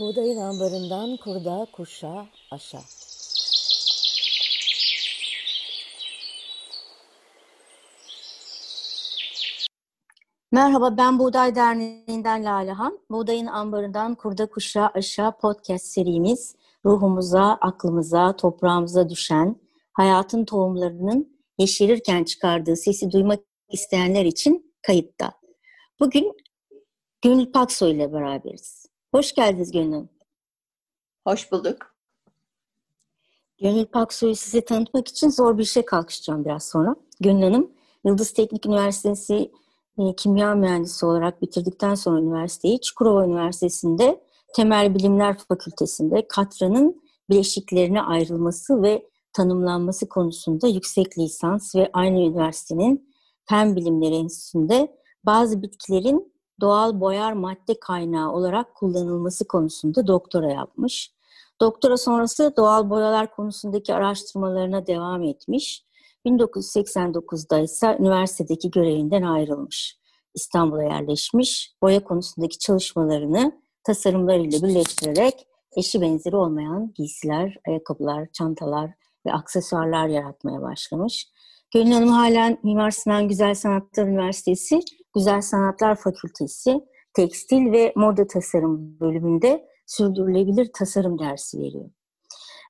[0.00, 2.78] Buğdayın ambarından kurda, kuşa, aşa.
[10.52, 12.98] Merhaba ben Buğday Derneği'nden Lalehan.
[13.10, 19.56] Buğdayın ambarından kurda, kuşa, aşa podcast serimiz ruhumuza, aklımıza, toprağımıza düşen
[19.92, 23.40] hayatın tohumlarının yeşerirken çıkardığı sesi duymak
[23.72, 25.32] isteyenler için kayıtta.
[26.00, 26.36] Bugün
[27.22, 28.89] Gönül Paksoy ile beraberiz.
[29.14, 30.08] Hoş geldiniz Gönül Hanım.
[31.26, 31.94] Hoş bulduk.
[33.60, 36.96] Gönül Paksoy'u size tanıtmak için zor bir şey kalkışacağım biraz sonra.
[37.20, 37.70] Gönül Hanım,
[38.04, 39.52] Yıldız Teknik Üniversitesi
[39.98, 44.20] e, kimya mühendisi olarak bitirdikten sonra üniversiteyi Çukurova Üniversitesi'nde
[44.54, 53.14] Temel Bilimler Fakültesi'nde katranın bileşiklerine ayrılması ve tanımlanması konusunda yüksek lisans ve aynı üniversitenin
[53.48, 61.10] Fen Bilimleri Enstitüsü'nde bazı bitkilerin doğal boyar madde kaynağı olarak kullanılması konusunda doktora yapmış.
[61.60, 65.84] Doktora sonrası doğal boyalar konusundaki araştırmalarına devam etmiş.
[66.26, 69.98] 1989'da ise üniversitedeki görevinden ayrılmış.
[70.34, 75.46] İstanbul'a yerleşmiş, boya konusundaki çalışmalarını tasarımlarıyla birleştirerek
[75.76, 78.90] eşi benzeri olmayan giysiler, ayakkabılar, çantalar
[79.26, 81.28] ve aksesuarlar yaratmaya başlamış.
[81.74, 84.80] Gönül Hanım halen Mimar Sinan Güzel Sanatlar Üniversitesi
[85.14, 86.80] Güzel Sanatlar Fakültesi
[87.14, 91.90] Tekstil ve Moda Tasarım bölümünde sürdürülebilir tasarım dersi veriyor.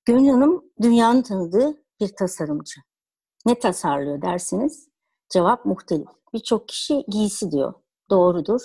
[0.05, 2.81] Gönül Hanım dünyanın tanıdığı bir tasarımcı.
[3.47, 4.89] Ne tasarlıyor dersiniz?
[5.29, 6.09] Cevap muhtelif.
[6.35, 7.75] Birçok kişi giysi diyor.
[8.11, 8.61] Doğrudur.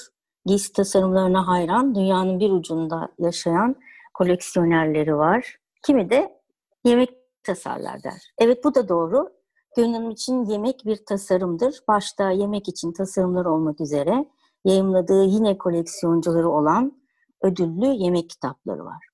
[0.46, 3.76] Giysi tasarımlarına hayran, dünyanın bir ucunda yaşayan
[4.14, 5.58] koleksiyonerleri var.
[5.86, 6.42] Kimi de
[6.86, 7.10] yemek
[7.44, 8.34] tasarlar der.
[8.38, 9.35] Evet bu da doğru.
[9.76, 11.84] Gönlüm için yemek bir tasarımdır.
[11.88, 14.26] Başta yemek için tasarımlar olmak üzere
[14.66, 17.02] yayımladığı yine koleksiyoncuları olan
[17.42, 19.08] ödüllü yemek kitapları var.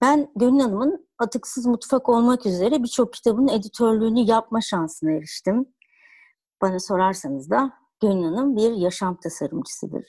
[0.00, 5.66] Ben Gönül Hanım'ın Atıksız Mutfak olmak üzere birçok kitabın editörlüğünü yapma şansına eriştim.
[6.62, 10.04] Bana sorarsanız da Gönül Hanım bir yaşam tasarımcısıdır.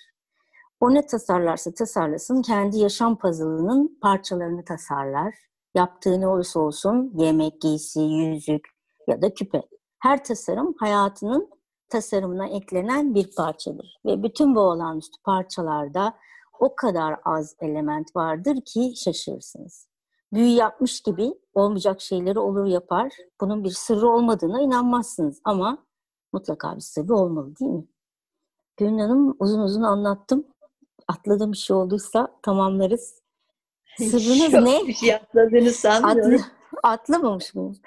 [0.80, 5.36] O ne tasarlarsa tasarlasın kendi yaşam puzzle'ının parçalarını tasarlar.
[5.76, 8.68] Yaptığı ne olursa olsun yemek, giysi, yüzük
[9.08, 9.73] ya da küpe.
[10.04, 11.50] Her tasarım hayatının
[11.90, 14.00] tasarımına eklenen bir parçadır.
[14.06, 16.14] Ve bütün bu olağanüstü parçalarda
[16.60, 19.88] o kadar az element vardır ki şaşırırsınız.
[20.34, 23.12] Büyü yapmış gibi olmayacak şeyleri olur yapar.
[23.42, 25.78] Bunun bir sırrı olmadığına inanmazsınız ama
[26.34, 27.88] mutlaka bir sırrı olmalı değil mi?
[28.78, 30.48] Gönül Hanım uzun uzun anlattım.
[31.08, 33.22] Atladığım bir şey olduysa tamamlarız.
[33.98, 34.88] Sırrınız Çok ne?
[34.88, 36.34] Bir şey atladığını sanmıyorum.
[36.34, 36.46] Atlı,
[36.84, 37.78] atlamamış mıyım?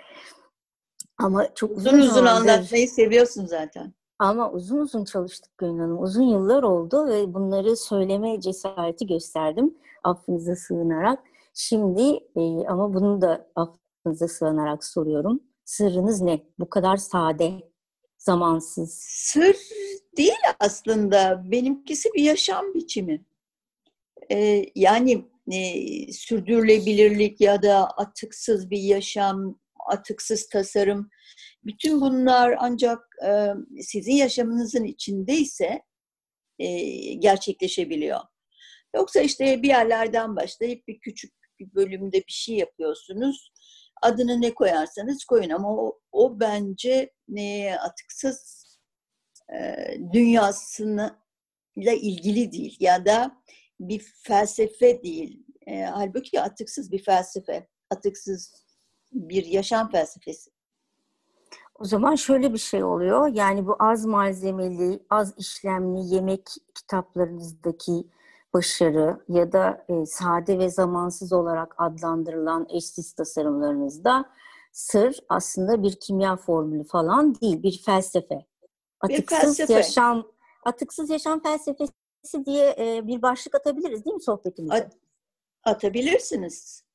[1.19, 3.95] Ama çok uzun, uzun uzun zamandır- anlatmayı seviyorsun zaten.
[4.19, 6.03] Ama uzun uzun çalıştık Gönül Hanım.
[6.03, 11.19] Uzun yıllar oldu ve bunları söyleme cesareti gösterdim affınıza sığınarak.
[11.55, 12.03] Şimdi
[12.37, 15.41] e, ama bunu da affınıza sığınarak soruyorum.
[15.65, 16.41] Sırrınız ne?
[16.59, 17.53] Bu kadar sade,
[18.19, 18.95] zamansız.
[19.03, 19.57] Sır
[20.17, 21.43] değil aslında.
[21.51, 23.25] Benimkisi bir yaşam biçimi.
[24.33, 25.63] Ee, yani e,
[26.13, 29.59] sürdürülebilirlik ya da atıksız bir yaşam,
[29.89, 31.11] atıksız tasarım.
[31.65, 33.49] Bütün bunlar ancak e,
[33.83, 35.83] sizin yaşamınızın içindeyse
[36.59, 36.69] e,
[37.15, 38.21] gerçekleşebiliyor.
[38.97, 43.53] Yoksa işte bir yerlerden başlayıp bir küçük bir bölümde bir şey yapıyorsunuz.
[44.03, 48.67] Adını ne koyarsanız koyun ama o, o bence e, atıksız
[49.55, 49.77] e,
[50.13, 51.13] dünyasıyla
[51.93, 53.43] ilgili değil ya da
[53.81, 55.47] bir felsefe değil.
[55.67, 58.66] E, halbuki atıksız bir felsefe, atıksız
[59.17, 60.51] bir yaşam felsefesi.
[61.79, 63.29] O zaman şöyle bir şey oluyor.
[63.29, 68.07] Yani bu az malzemeli, az işlemli yemek kitaplarınızdaki
[68.55, 74.25] başarı ya da e, sade ve zamansız olarak adlandırılan eşsiz tasarımlarınızda
[74.73, 78.47] sır aslında bir kimya formülü falan değil, bir felsefe.
[79.01, 79.73] Atıksız felsefe.
[79.73, 80.27] yaşam,
[80.65, 81.93] atıksız yaşam felsefesi
[82.47, 84.75] diye e, bir başlık atabiliriz değil mi sohbetimize?
[84.75, 84.97] At-
[85.65, 86.86] Atabilirsiniz.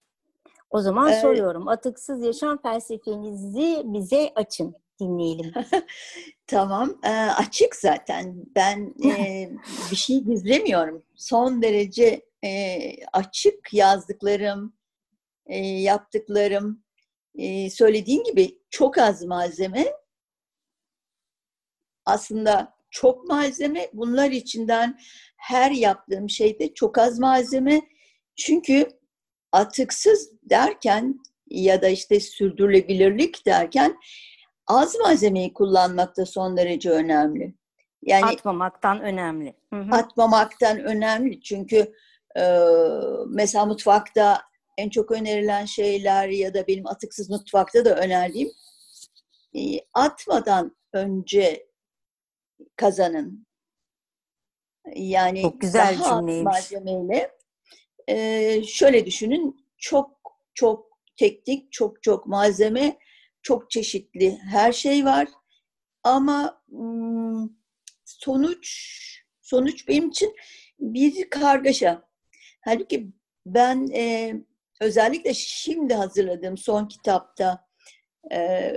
[0.71, 1.21] O zaman Evet.
[1.21, 1.67] soruyorum.
[1.67, 5.53] Atıksız yaşam felsefenizi bize açın, dinleyelim.
[6.47, 8.35] Tamam, e, açık zaten.
[8.55, 9.49] Ben e,
[9.91, 11.03] bir şey gizlemiyorum.
[11.15, 12.79] Son derece e,
[13.13, 14.73] açık yazdıklarım,
[15.45, 16.83] e, yaptıklarım.
[17.35, 19.85] E, söylediğin gibi çok az malzeme.
[22.05, 23.89] Aslında çok malzeme.
[23.93, 24.99] Bunlar içinden
[25.37, 27.81] her yaptığım şeyde çok az malzeme.
[28.35, 29.00] Çünkü
[29.51, 31.19] atıksız derken
[31.49, 33.97] ya da işte sürdürülebilirlik derken
[34.67, 37.55] az malzemeyi kullanmak da son derece önemli.
[38.01, 39.53] Yani Atmamaktan önemli.
[39.73, 39.95] Hı hı.
[39.95, 41.93] atmamaktan önemli çünkü
[42.37, 42.57] Ee,
[43.27, 44.41] mesela mutfakta
[44.77, 48.51] en çok önerilen şeyler ya da benim atıksız mutfakta da önerdiğim
[49.55, 49.59] e,
[49.93, 51.67] atmadan önce
[52.75, 53.47] kazanın.
[54.95, 56.43] Yani çok güzel daha cümleymiş.
[56.45, 57.31] malzemeyle
[58.07, 60.11] e, şöyle düşünün çok
[60.53, 62.97] çok teknik, çok çok malzeme,
[63.41, 65.27] çok çeşitli her şey var.
[66.03, 67.49] Ama hmm,
[68.05, 68.67] sonuç
[69.41, 70.35] sonuç benim için
[70.79, 72.03] bir kargaşa.
[72.61, 73.11] Halbuki
[73.45, 74.33] ben e,
[74.81, 77.67] özellikle şimdi hazırladığım son kitapta
[78.33, 78.71] e,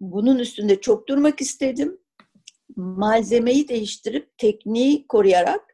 [0.00, 2.00] bunun üstünde çok durmak istedim.
[2.76, 5.69] Malzemeyi değiştirip tekniği koruyarak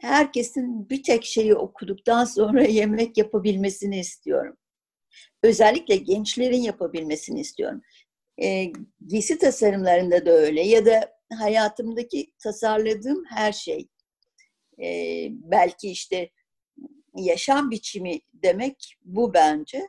[0.00, 4.56] herkesin bir tek şeyi okuduktan sonra yemek yapabilmesini istiyorum.
[5.42, 7.82] Özellikle gençlerin yapabilmesini istiyorum.
[8.42, 8.72] E,
[9.06, 13.88] giysi tasarımlarında da öyle ya da hayatımdaki tasarladığım her şey.
[14.82, 16.30] E, belki işte
[17.16, 19.88] yaşam biçimi demek bu bence.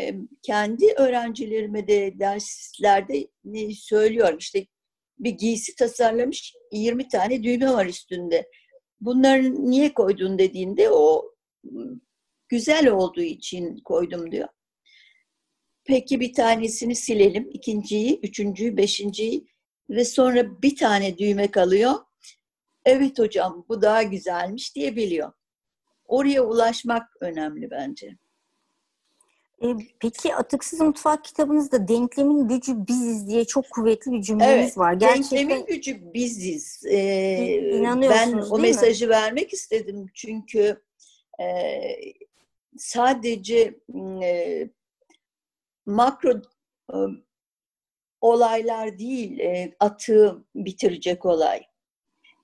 [0.00, 3.28] E, kendi öğrencilerime de derslerde
[3.74, 4.66] söylüyorum işte
[5.18, 8.48] bir giysi tasarlamış 20 tane düğme var üstünde.
[9.04, 11.34] Bunları niye koydun dediğinde o
[12.48, 14.48] güzel olduğu için koydum diyor.
[15.84, 19.46] Peki bir tanesini silelim, ikinciyi, üçüncüyü, beşinciyi
[19.90, 21.94] ve sonra bir tane düğme kalıyor.
[22.84, 25.32] Evet hocam bu daha güzelmiş diyebiliyor.
[26.04, 28.18] Oraya ulaşmak önemli bence.
[29.64, 34.92] E, peki Atıksız Mutfak kitabınızda denklemin gücü biziz diye çok kuvvetli bir cümleniz evet, var.
[34.92, 36.84] Gerçekten denklemin gücü biziz.
[36.86, 37.80] Ee,
[38.10, 39.10] ben o mesajı mi?
[39.10, 40.82] vermek istedim çünkü
[41.40, 41.46] e,
[42.76, 43.80] sadece
[44.22, 44.68] e,
[45.86, 46.42] makro
[46.92, 46.96] e,
[48.20, 51.62] olaylar değil e, atığı bitirecek olay.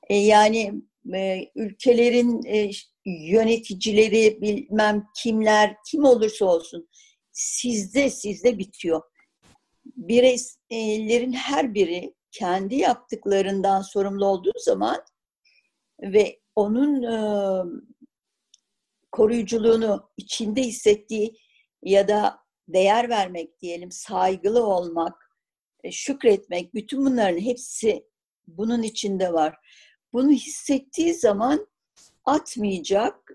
[0.08, 0.82] E, yani
[1.14, 2.70] e, ülkelerin e,
[3.06, 6.88] yöneticileri bilmem kimler kim olursa olsun
[7.32, 9.02] sizde sizde bitiyor.
[9.84, 15.04] Bireylerin her biri kendi yaptıklarından sorumlu olduğu zaman
[16.02, 17.16] ve onun e,
[19.12, 21.36] koruyuculuğunu içinde hissettiği
[21.82, 22.38] ya da
[22.68, 25.30] değer vermek diyelim, saygılı olmak,
[25.84, 28.06] e, şükretmek, bütün bunların hepsi
[28.46, 29.56] bunun içinde var.
[30.12, 31.66] Bunu hissettiği zaman
[32.24, 33.32] atmayacak,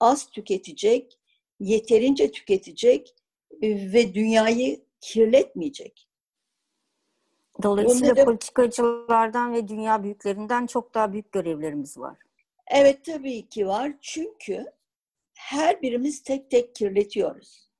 [0.00, 1.18] az tüketecek,
[1.60, 3.14] yeterince tüketecek
[3.62, 6.08] ve dünyayı kirletmeyecek.
[7.62, 12.18] Dolayısıyla Onları, politikacılardan ve dünya büyüklerinden çok daha büyük görevlerimiz var.
[12.66, 13.92] Evet tabii ki var.
[14.00, 14.64] Çünkü
[15.34, 17.70] her birimiz tek tek kirletiyoruz.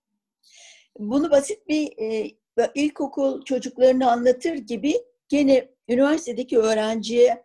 [0.99, 2.31] Bunu basit bir e,
[2.75, 4.95] ilkokul çocuklarını anlatır gibi
[5.29, 7.45] gene üniversitedeki öğrenciye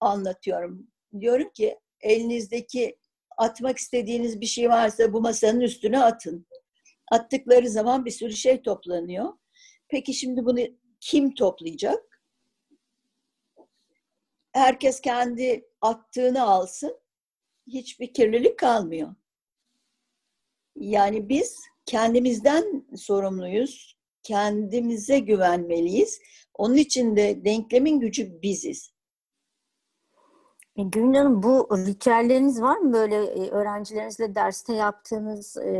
[0.00, 0.86] anlatıyorum.
[1.20, 2.96] Diyorum ki elinizdeki
[3.36, 6.46] atmak istediğiniz bir şey varsa bu masanın üstüne atın.
[7.12, 9.32] Attıkları zaman bir sürü şey toplanıyor.
[9.88, 10.60] Peki şimdi bunu
[11.00, 12.22] kim toplayacak?
[14.52, 16.98] Herkes kendi attığını alsın.
[17.66, 19.14] Hiçbir kirlilik kalmıyor.
[20.76, 21.56] Yani biz
[21.86, 23.96] kendimizden sorumluyuz.
[24.22, 26.20] Kendimize güvenmeliyiz.
[26.54, 28.95] Onun için de denklemin gücü biziz.
[30.76, 35.72] E, Gülün Hanım bu ritüelleriniz var mı böyle e, öğrencilerinizle derste yaptığınız e,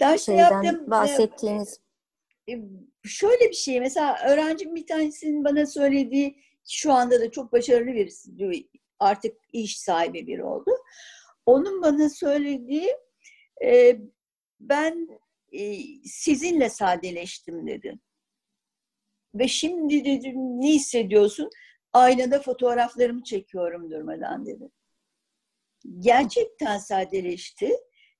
[0.00, 1.80] derste şeyden yaptım, bahsettiğiniz?
[3.04, 8.12] Şöyle bir şey mesela öğrencim bir tanesinin bana söylediği şu anda da çok başarılı bir
[8.98, 10.70] artık iş sahibi biri oldu.
[11.46, 12.96] Onun bana söylediği
[14.60, 15.08] ben
[16.04, 17.98] sizinle sadeleştim dedi.
[19.34, 21.50] Ve şimdi dedim ne hissediyorsun?
[21.96, 24.70] Aynada fotoğraflarımı çekiyorum durmadan dedi.
[25.98, 27.72] Gerçekten sadeleşti.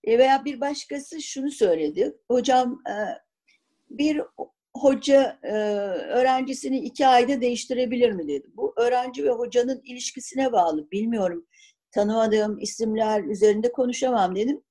[0.04, 2.16] E, veya bir başkası şunu söyledi.
[2.30, 2.94] Hocam e,
[3.90, 4.22] bir
[4.76, 5.52] hoca e,
[6.18, 8.46] öğrencisini iki ayda değiştirebilir mi dedi.
[8.54, 10.90] Bu öğrenci ve hocanın ilişkisine bağlı.
[10.90, 11.46] Bilmiyorum.
[11.90, 14.62] Tanımadığım isimler üzerinde konuşamam dedim.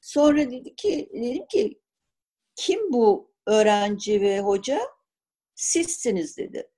[0.00, 1.80] Sonra dedi ki dedim ki
[2.56, 4.80] kim bu öğrenci ve hoca?
[5.54, 6.70] Sizsiniz dedi.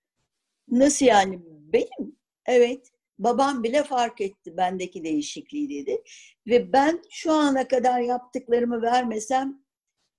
[0.71, 1.41] Nasıl yani?
[1.47, 2.17] Benim.
[2.47, 2.91] Evet.
[3.19, 6.03] Babam bile fark etti bendeki değişikliği dedi.
[6.47, 9.65] Ve ben şu ana kadar yaptıklarımı vermesem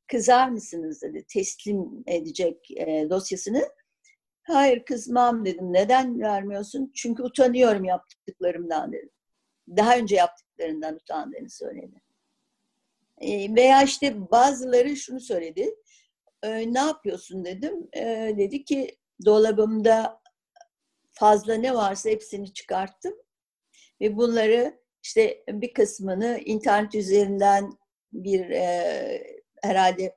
[0.08, 1.25] kızar mısınız dedi.
[1.27, 3.70] Teslim edecek e, dosyasını.
[4.43, 5.74] Hayır kızmam dedim.
[5.74, 6.91] Neden vermiyorsun?
[6.96, 9.10] Çünkü utanıyorum yaptıklarımdan dedim.
[9.77, 12.01] Daha önce yaptıklarından utandığını söyledi.
[13.22, 15.75] E, veya işte bazıları şunu söyledi.
[16.43, 17.88] E, ne yapıyorsun dedim.
[17.93, 20.20] E, dedi ki dolabımda
[21.13, 23.13] fazla ne varsa hepsini çıkarttım
[24.01, 27.77] ve bunları işte bir kısmını internet üzerinden
[28.13, 29.24] bir e,
[29.63, 30.15] herhalde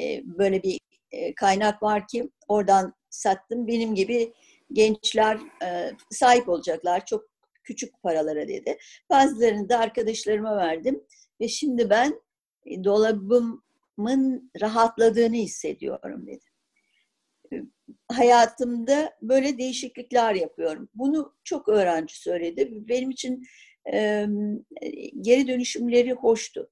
[0.00, 0.80] e, böyle bir
[1.10, 3.66] e, kaynak var ki oradan sattım.
[3.66, 4.32] Benim gibi
[4.72, 7.24] gençler e, sahip olacaklar çok
[7.64, 8.78] küçük paralara dedi.
[9.10, 11.04] Bazılarını da arkadaşlarıma verdim
[11.40, 12.20] ve şimdi ben
[12.66, 16.44] e, dolabımın rahatladığını hissediyorum dedi.
[18.12, 20.88] Hayatımda böyle değişiklikler yapıyorum.
[20.94, 22.68] Bunu çok öğrenci söyledi.
[22.88, 23.42] Benim için
[23.92, 24.26] e,
[25.20, 26.70] geri dönüşümleri hoştu.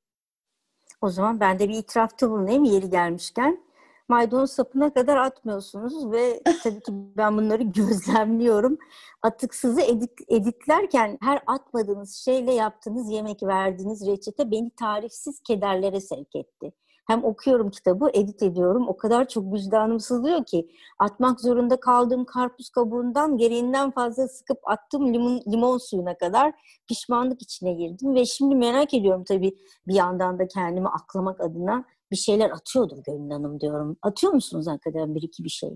[1.01, 3.67] O zaman ben de bir itirafta bulunayım yeri gelmişken
[4.09, 8.79] maydanoz sapına kadar atmıyorsunuz ve tabii ki ben bunları gözlemliyorum.
[9.23, 16.73] Atıksızı edit, editlerken her atmadığınız şeyle yaptığınız yemek verdiğiniz reçete beni tarifsiz kederlere sevk etti.
[17.07, 18.89] Hem okuyorum kitabı, edit ediyorum.
[18.89, 25.15] O kadar çok vicdanım sızlıyor ki atmak zorunda kaldığım karpuz kabuğundan gereğinden fazla sıkıp attığım
[25.15, 26.53] limon, limon suyuna kadar
[26.89, 28.15] pişmanlık içine girdim.
[28.15, 33.31] Ve şimdi merak ediyorum tabii bir yandan da kendimi aklamak adına bir şeyler atıyordur Gönül
[33.31, 33.97] Hanım diyorum.
[34.03, 35.71] Atıyor musunuz hakikaten bir iki bir şey?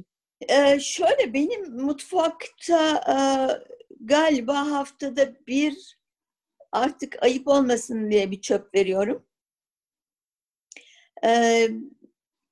[0.48, 3.16] Ee, şöyle benim mutfakta e,
[4.00, 5.98] galiba haftada bir
[6.72, 9.22] artık ayıp olmasın diye bir çöp veriyorum.
[11.24, 11.68] Ee,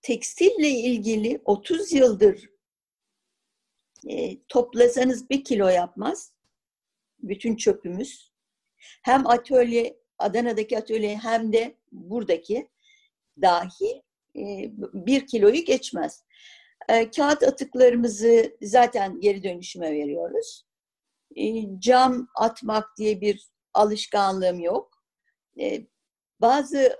[0.02, 2.50] tekstille ilgili 30 yıldır
[4.06, 6.32] e, toplasanız bir kilo yapmaz.
[7.18, 8.32] Bütün çöpümüz.
[9.02, 12.68] Hem atölye, Adana'daki atölye hem de buradaki
[13.42, 14.02] dahi
[14.36, 16.24] e, bir kiloyu geçmez.
[16.88, 20.66] E, kağıt atıklarımızı zaten geri dönüşüme veriyoruz.
[21.36, 25.04] E, cam atmak diye bir alışkanlığım yok.
[26.40, 26.98] Bazı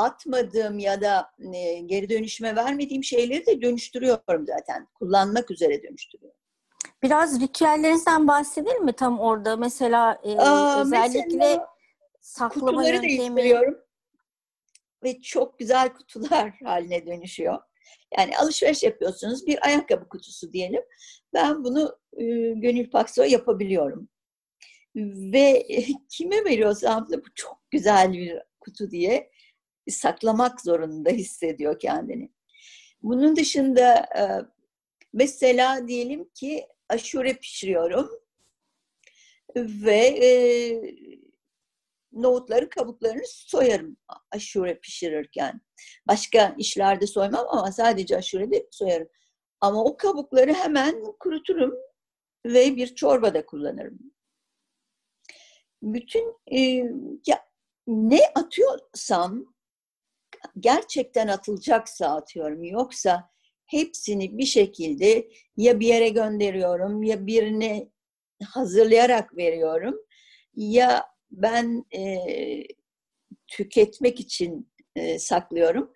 [0.00, 1.30] atmadığım ya da
[1.86, 4.86] geri dönüşüme vermediğim şeyleri de dönüştürüyorum zaten.
[4.94, 6.40] Kullanmak üzere dönüştürüyorum.
[7.02, 9.56] Biraz ritüellerinizden bahsedelim mi tam orada?
[9.56, 11.68] Mesela e, Aa, özellikle mesela,
[12.20, 13.08] saklama kutuları yöntemi.
[13.08, 13.78] değiştiriyorum
[15.04, 17.58] ve çok güzel kutular haline dönüşüyor.
[18.18, 20.82] Yani alışveriş yapıyorsunuz bir ayakkabı kutusu diyelim.
[21.34, 24.08] Ben bunu e, gönül pakso yapabiliyorum.
[25.32, 25.66] Ve
[26.08, 29.30] kime veriyorsam da bu çok güzel bir kutu diye
[29.90, 32.30] saklamak zorunda hissediyor kendini.
[33.02, 34.22] Bunun dışında e,
[35.12, 38.10] mesela diyelim ki aşure pişiriyorum
[39.56, 40.30] ve e,
[42.12, 43.96] nohutları kabuklarını soyarım
[44.30, 45.60] aşure pişirirken.
[46.08, 49.08] Başka işlerde soymam ama sadece aşurede soyarım.
[49.60, 51.74] Ama o kabukları hemen kuruturum
[52.46, 53.98] ve bir çorbada kullanırım.
[55.82, 56.60] Bütün e,
[57.26, 57.50] ya,
[57.86, 59.54] ne atıyorsam
[60.58, 62.64] gerçekten atılacaksa atıyorum.
[62.64, 63.30] Yoksa
[63.66, 67.88] hepsini bir şekilde ya bir yere gönderiyorum ya birine
[68.44, 69.96] hazırlayarak veriyorum
[70.54, 72.18] ya ben e,
[73.46, 75.92] tüketmek için e, saklıyorum.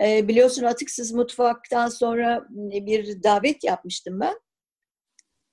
[0.00, 4.40] E, biliyorsun Atıksız Mutfak'tan sonra bir davet yapmıştım ben.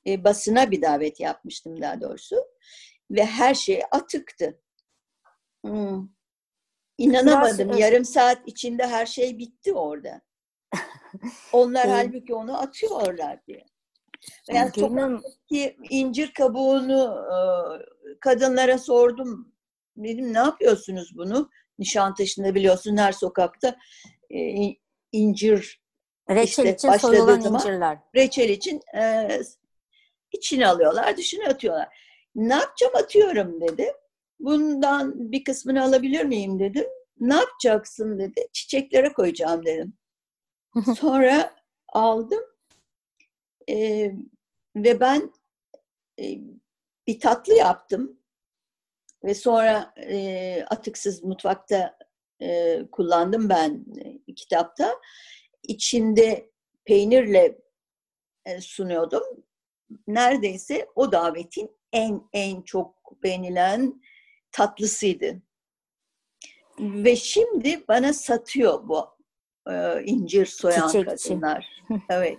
[0.07, 2.35] E, basına bir davet yapmıştım daha doğrusu.
[3.11, 4.61] Ve her şey atıktı.
[5.65, 6.07] Hmm.
[7.03, 7.69] İnanamadım.
[7.69, 10.21] Biraz, Yarım saat içinde her şey bitti orada.
[11.53, 13.65] Onlar halbuki onu atıyorlar diye.
[14.49, 17.37] Veya sokaktaki incir kabuğunu e,
[18.19, 19.53] kadınlara sordum.
[19.97, 21.49] Dedim ne yapıyorsunuz bunu?
[21.79, 23.75] Nişantaşı'nda biliyorsun her sokakta
[24.29, 24.39] e,
[25.11, 25.83] incir
[26.29, 27.97] Reçel işte için soyulan zaman, incirler.
[28.15, 29.29] Reçel için e,
[30.31, 31.87] içine alıyorlar, dışına atıyorlar.
[32.35, 33.93] Ne yapacağım atıyorum dedi.
[34.39, 36.85] Bundan bir kısmını alabilir miyim dedim.
[37.19, 38.47] Ne yapacaksın dedi.
[38.53, 39.93] Çiçeklere koyacağım dedim.
[40.97, 41.55] Sonra
[41.87, 42.43] aldım
[43.69, 44.11] e,
[44.75, 45.33] ve ben
[46.19, 46.39] e,
[47.07, 48.19] bir tatlı yaptım
[49.23, 51.97] ve sonra e, atıksız mutfakta
[52.41, 54.95] e, kullandım ben e, kitapta.
[55.67, 56.51] İçinde
[56.85, 57.61] peynirle
[58.45, 59.23] e, sunuyordum.
[60.07, 64.01] Neredeyse o davetin en en çok beğenilen
[64.53, 65.41] tatlısıydı.
[66.79, 69.05] Ve şimdi bana satıyor bu
[69.71, 71.29] e, incir soyan Çiçekçi.
[71.29, 71.73] kadınlar.
[72.09, 72.37] Evet.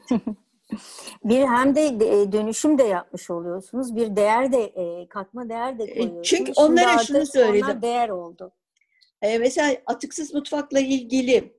[1.24, 3.96] bir hem de e, dönüşüm de yapmış oluyorsunuz.
[3.96, 6.28] Bir değer de e, katma değer de e, koyuyorsunuz.
[6.28, 7.66] Çünkü onlara şunu söyledim.
[7.66, 8.52] Onlar değer oldu.
[9.22, 11.54] E, mesela atıksız mutfakla ilgili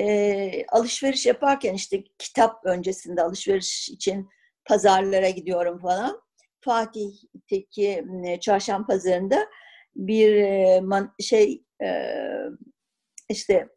[0.00, 4.28] e, alışveriş yaparken işte kitap öncesinde alışveriş için
[4.64, 6.20] pazarlara gidiyorum falan.
[6.60, 8.04] Fatih'teki
[8.40, 9.46] çarşamba pazarında
[9.96, 10.82] bir e,
[11.20, 12.12] şey e,
[13.28, 13.68] işte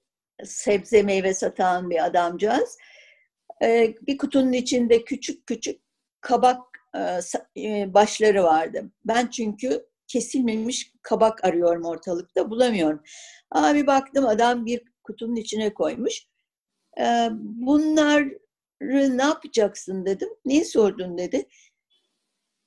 [0.44, 2.78] sebze meyve satan bir adamcağız
[3.62, 5.82] e, bir kutunun içinde küçük küçük
[6.22, 6.70] kabak
[7.88, 8.92] başları vardı.
[9.06, 13.04] Ben çünkü kesilmemiş kabak arıyorum ortalıkta bulamıyorum.
[13.52, 16.28] Abi baktım adam bir kutunun içine koymuş.
[17.32, 18.40] Bunları
[19.18, 20.30] ne yapacaksın dedim.
[20.46, 21.48] Niye sordun dedi.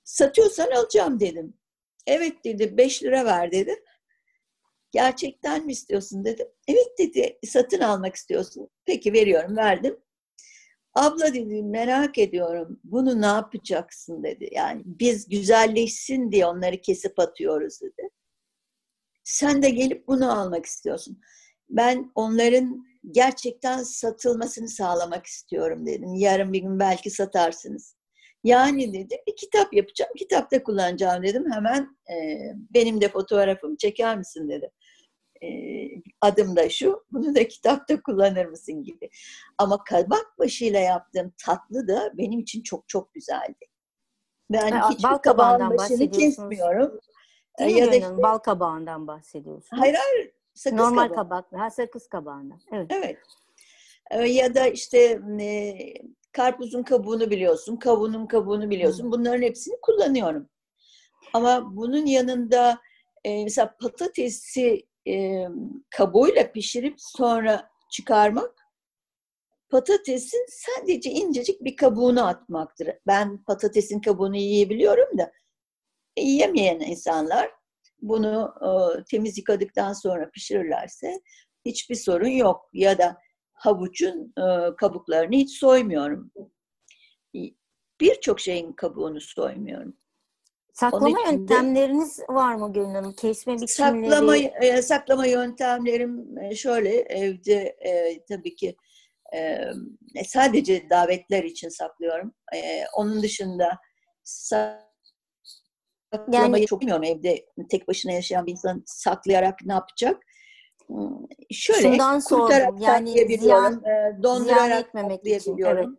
[0.04, 1.54] Satıyorsan alacağım dedim.
[2.06, 3.82] Evet dedi 5 lira ver dedi.
[4.92, 6.46] Gerçekten mi istiyorsun dedim.
[6.68, 8.68] Evet dedi satın almak istiyorsun.
[8.84, 9.98] Peki veriyorum verdim.
[10.94, 14.48] Abla dedi merak ediyorum bunu ne yapacaksın dedi.
[14.52, 18.10] Yani biz güzelleşsin diye onları kesip atıyoruz dedi.
[19.24, 21.20] Sen de gelip bunu almak istiyorsun.
[21.70, 26.14] Ben onların gerçekten satılmasını sağlamak istiyorum dedim.
[26.14, 27.96] Yarın bir gün belki satarsınız.
[28.44, 31.52] Yani dedi bir kitap yapacağım, kitapta kullanacağım dedim.
[31.52, 32.38] Hemen e,
[32.74, 34.70] benim de fotoğrafımı çeker misin dedi.
[35.42, 35.48] E,
[36.20, 39.10] adım da şu, bunu da kitapta kullanır mısın gibi.
[39.58, 43.66] Ama kabak başıyla yaptığım tatlı da benim için çok çok güzeldi.
[44.50, 47.00] Ben ha, hiçbir kabağın başını kesmiyorum.
[47.58, 49.76] Değil ya da işte, bal kabağından bahsediyorsun.
[49.76, 50.32] Hayır hayır.
[50.54, 51.16] Sakız Normal kabağı.
[51.16, 51.60] kabak.
[51.60, 52.60] Ha sakız kabağından.
[52.72, 52.86] Evet.
[52.90, 53.18] Evet.
[54.34, 55.74] Ya da işte e,
[56.32, 59.12] karpuzun kabuğunu biliyorsun, kavunun kabuğunu biliyorsun.
[59.12, 60.48] Bunların hepsini kullanıyorum.
[61.32, 62.78] Ama bunun yanında
[63.24, 65.46] e, mesela patatesi e,
[65.90, 68.62] kabuğuyla pişirip sonra çıkarmak
[69.70, 72.88] patatesin sadece incecik bir kabuğunu atmaktır.
[73.06, 75.32] Ben patatesin kabuğunu yiyebiliyorum da
[76.16, 77.50] e, yiyemeyen insanlar
[78.02, 78.68] bunu e,
[79.04, 81.20] temiz yıkadıktan sonra pişirirlerse
[81.64, 82.68] hiçbir sorun yok.
[82.72, 83.18] Ya da
[83.62, 86.32] havucun e, kabuklarını hiç soymuyorum.
[88.00, 89.96] Birçok şeyin kabuğunu soymuyorum.
[90.72, 93.12] Saklama yöntemleriniz var mı Gönül Hanım?
[93.12, 94.10] Kesme biçimleri?
[94.10, 98.76] Saklama, e, saklama yöntemlerim e, şöyle evde e, tabii ki
[99.32, 99.38] e,
[100.14, 102.34] e, sadece davetler için saklıyorum.
[102.54, 103.78] E, onun dışında
[104.22, 104.92] saklamayı
[106.32, 110.22] yani, çok bilmiyorum evde tek başına yaşayan bir insan saklayarak ne yapacak?
[111.50, 115.92] Şöyle Şundan kurutarak yani ziyan, e, dondurarak saklayabiliyorum.
[115.92, 115.98] Için,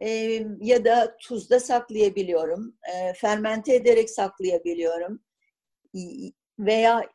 [0.00, 0.40] evet.
[0.40, 5.20] E, ya da tuzda saklayabiliyorum, e, fermente ederek saklayabiliyorum.
[6.58, 7.10] Veya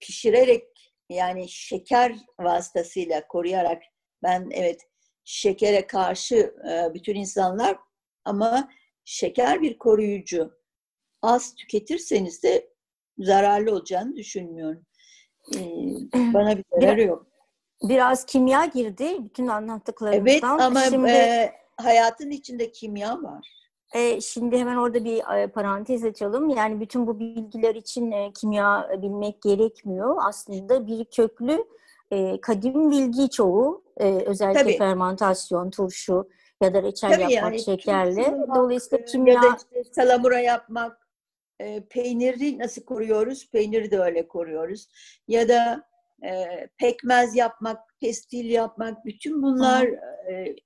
[0.00, 0.64] pişirerek
[1.08, 3.82] yani şeker vasıtasıyla koruyarak
[4.22, 4.80] ben evet
[5.24, 7.76] şekere karşı e, bütün insanlar
[8.24, 8.68] ama
[9.04, 10.62] şeker bir koruyucu.
[11.22, 12.70] Az tüketirseniz de
[13.18, 14.86] zararlı olacağını düşünmüyorum.
[15.54, 15.58] E,
[16.14, 17.26] bana bir zararı yok.
[17.82, 20.30] Biraz kimya girdi bütün anlattıklarımızdan.
[20.32, 21.10] Evet ama Şimdi...
[21.10, 23.62] e, hayatın içinde kimya var.
[23.94, 26.48] E, şimdi hemen orada bir e, parantez açalım.
[26.48, 30.16] Yani bütün bu bilgiler için e, kimya bilmek gerekmiyor.
[30.28, 31.64] Aslında bir köklü
[32.10, 33.82] e, kadim bilgi çoğu.
[33.96, 34.78] E, özellikle Tabii.
[34.78, 36.28] fermentasyon, turşu
[36.62, 38.36] ya da reçel Tabii yapmak yani, şekerle.
[38.54, 39.34] Dolayısıyla kimya...
[39.34, 41.01] Ya da işte salamura yapmak,
[41.62, 43.50] e, peyniri nasıl koruyoruz?
[43.50, 44.88] Peyniri de öyle koruyoruz.
[45.28, 45.84] Ya da
[46.24, 46.46] e,
[46.78, 49.86] pekmez yapmak, pestil yapmak, bütün bunlar
[50.32, 50.56] e,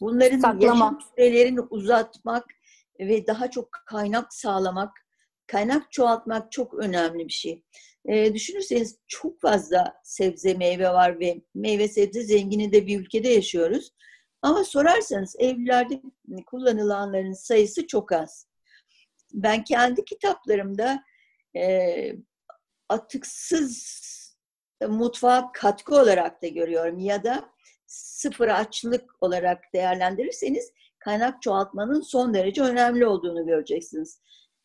[0.00, 0.64] Bunların Saklama.
[0.64, 2.44] yaşam sürelerini uzatmak
[3.00, 4.92] ve daha çok kaynak sağlamak,
[5.46, 7.62] kaynak çoğaltmak çok önemli bir şey.
[8.08, 13.92] E, düşünürseniz çok fazla sebze meyve var ve meyve sebze zengini de bir ülkede yaşıyoruz.
[14.42, 16.02] Ama sorarsanız evlerde
[16.46, 18.46] kullanılanların sayısı çok az.
[19.34, 21.04] Ben kendi kitaplarımda
[21.56, 22.12] e,
[22.88, 24.04] atıksız
[24.88, 27.50] mutfağa katkı olarak da görüyorum ya da
[27.86, 34.20] sıfır açlık olarak değerlendirirseniz kaynak çoğaltmanın son derece önemli olduğunu göreceksiniz.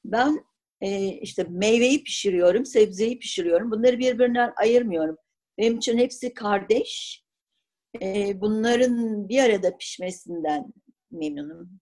[0.05, 0.45] Ben
[0.81, 3.71] e, işte meyveyi pişiriyorum, sebzeyi pişiriyorum.
[3.71, 5.17] Bunları birbirinden ayırmıyorum.
[5.57, 7.23] Benim için hepsi kardeş.
[8.01, 10.73] E, bunların bir arada pişmesinden
[11.11, 11.79] memnunum.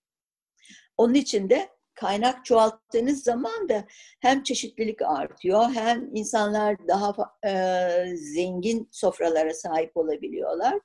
[0.97, 1.69] Onun için de
[1.99, 3.85] kaynak çoğalttığınız zaman da
[4.19, 10.79] hem çeşitlilik artıyor hem insanlar daha e, zengin sofralara sahip olabiliyorlar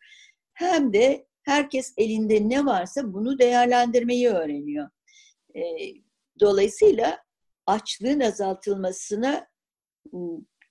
[0.54, 4.88] hem de herkes elinde ne varsa bunu değerlendirmeyi öğreniyor.
[5.54, 5.60] E,
[6.40, 7.18] dolayısıyla
[7.66, 9.48] açlığın azaltılmasına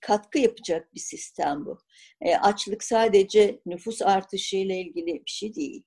[0.00, 1.78] katkı yapacak bir sistem bu.
[2.20, 5.84] E, açlık sadece nüfus artışı ile ilgili bir şey değil.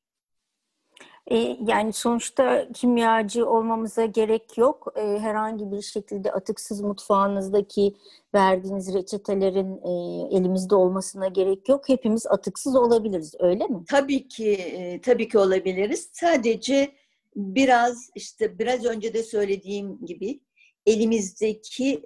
[1.31, 4.93] E, yani sonuçta kimyacı olmamıza gerek yok.
[4.95, 7.95] E, herhangi bir şekilde atıksız mutfağınızdaki
[8.35, 9.91] verdiğiniz reçetelerin e,
[10.37, 11.89] elimizde olmasına gerek yok.
[11.89, 13.83] Hepimiz atıksız olabiliriz, öyle mi?
[13.89, 16.09] Tabii ki, tabii ki olabiliriz.
[16.13, 16.91] Sadece
[17.35, 20.39] biraz işte biraz önce de söylediğim gibi
[20.85, 22.03] elimizdeki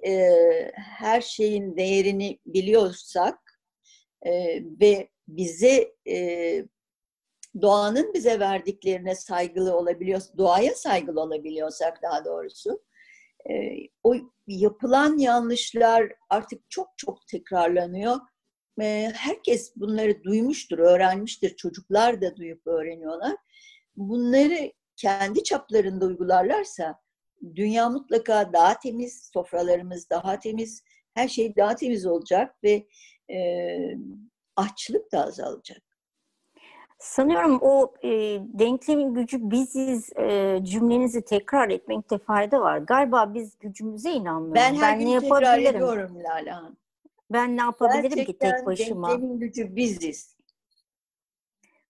[0.74, 3.60] her şeyin değerini biliyorsak
[4.80, 5.92] ve bize
[7.62, 12.82] doğanın bize verdiklerine saygılı olabiliyor, doğaya saygılı olabiliyorsak daha doğrusu
[13.50, 13.52] e,
[14.02, 14.14] o
[14.46, 18.16] yapılan yanlışlar artık çok çok tekrarlanıyor.
[18.80, 21.56] E, herkes bunları duymuştur, öğrenmiştir.
[21.56, 23.36] Çocuklar da duyup öğreniyorlar.
[23.96, 27.00] Bunları kendi çaplarında uygularlarsa
[27.54, 30.82] dünya mutlaka daha temiz, sofralarımız daha temiz,
[31.14, 32.86] her şey daha temiz olacak ve
[33.34, 33.38] e,
[34.56, 35.89] açlık da azalacak.
[37.00, 38.08] Sanıyorum o e,
[38.58, 42.78] denklemin gücü biziz e, cümlenizi tekrar etmekte fayda var.
[42.78, 44.54] Galiba biz gücümüze inanmıyoruz.
[44.54, 46.72] Ben her ben gün ne tekrar ediyorum Lala
[47.32, 49.08] Ben ne yapabilirim Gerçekten ki tek başıma?
[49.08, 50.36] denklemin gücü biziz.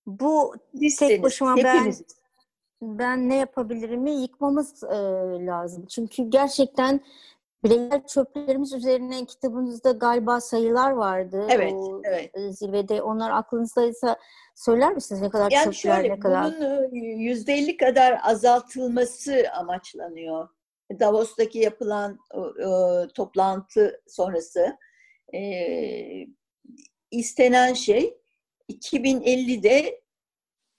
[0.07, 2.03] Bu Bizseniz, tek başıma hepimiz.
[2.81, 4.96] ben ben ne yapabilirimi yıkmamız e,
[5.46, 5.87] lazım.
[5.87, 7.01] Çünkü gerçekten
[7.64, 11.46] Bireysel çöplerimiz üzerine kitabınızda galiba sayılar vardı.
[11.51, 12.31] Evet, o evet.
[12.35, 13.03] E, zirvede.
[13.03, 14.16] Onlar aklınızdaysa
[14.55, 16.44] söyler misiniz ne kadar yani çöpler, şöyle, ne kadar?
[16.44, 20.49] Bunun yüzde elli kadar azaltılması amaçlanıyor.
[21.01, 24.77] Davos'taki yapılan e, toplantı sonrası
[25.35, 25.40] e,
[27.11, 28.18] istenen şey
[28.70, 30.03] 2050'de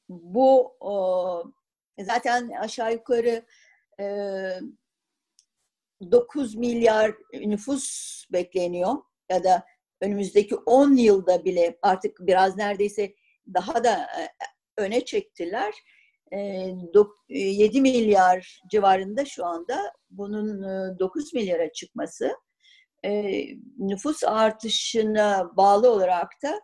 [0.10, 1.44] bu o,
[2.00, 3.46] zaten aşağı yukarı
[4.00, 4.06] e,
[6.12, 8.96] 9 milyar9 nüfus bekleniyor
[9.32, 9.66] ya da
[10.02, 13.14] önümüzdeki 10 yılda bile artık biraz neredeyse
[13.54, 14.30] daha da e,
[14.78, 15.74] öne çektiler.
[17.30, 20.62] 7 e, milyar civarında şu anda bunun
[21.00, 22.36] 9 e, milyara çıkması
[23.78, 26.62] nüfus artışına bağlı olarak da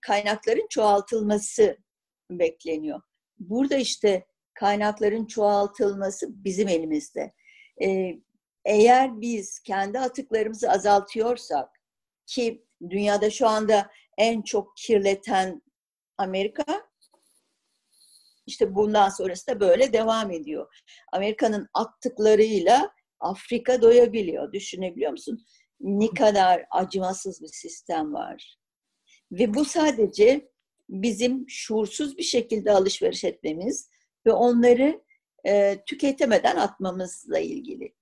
[0.00, 1.76] kaynakların çoğaltılması
[2.30, 3.00] bekleniyor.
[3.38, 7.32] Burada işte kaynakların çoğaltılması bizim elimizde
[8.64, 11.68] eğer biz kendi atıklarımızı azaltıyorsak
[12.26, 15.62] ki dünyada şu anda en çok kirleten
[16.18, 16.64] Amerika
[18.46, 20.74] işte bundan sonrası da böyle devam ediyor.
[21.12, 24.52] Amerika'nın attıklarıyla Afrika doyabiliyor.
[24.52, 25.44] Düşünebiliyor musun?
[25.80, 28.58] Ne kadar acımasız bir sistem var.
[29.32, 30.50] Ve bu sadece
[30.88, 33.90] bizim şuursuz bir şekilde alışveriş etmemiz
[34.26, 35.02] ve onları
[35.46, 37.94] e, tüketemeden atmamızla ilgili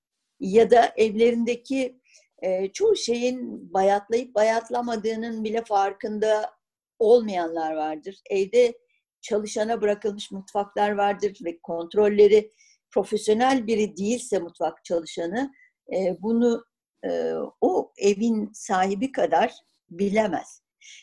[0.42, 2.00] ya da evlerindeki
[2.42, 6.50] e, çoğu şeyin bayatlayıp bayatlamadığının bile farkında
[6.98, 8.20] olmayanlar vardır.
[8.31, 8.78] Evde
[9.20, 12.50] çalışana bırakılmış mutfaklar vardır ve kontrolleri
[12.90, 15.52] profesyonel biri değilse mutfak çalışanı
[15.92, 16.64] e, bunu
[17.05, 19.52] e, o evin sahibi kadar
[19.90, 20.62] bilemez.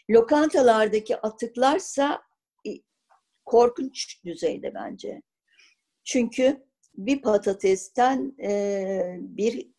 [0.10, 2.22] Lokantalardaki atıklarsa
[3.46, 5.22] korkunç düzeyde bence.
[6.04, 9.72] Çünkü bir patatesten e, bir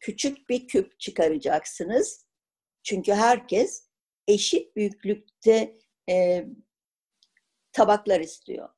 [0.00, 2.26] küçük bir küp çıkaracaksınız.
[2.82, 3.88] Çünkü herkes
[4.28, 5.78] eşit büyüklükte
[6.10, 6.46] e,
[7.72, 8.68] tabaklar istiyor.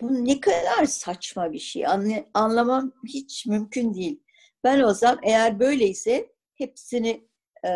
[0.00, 1.86] Bu ne kadar saçma bir şey.
[1.86, 4.22] Anla, anlamam hiç mümkün değil.
[4.64, 7.28] Ben olsam eğer böyleyse hepsini
[7.64, 7.70] e,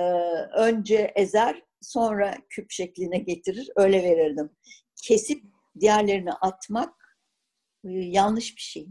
[0.57, 4.51] önce ezer sonra küp şekline getirir öyle verirdim.
[5.03, 5.45] Kesip
[5.81, 7.02] diğerlerini atmak
[7.85, 8.87] yanlış bir şey.